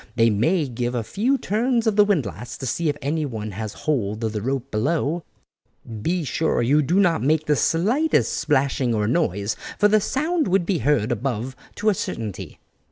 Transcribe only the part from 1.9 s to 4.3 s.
the windlass to see if anyone has hold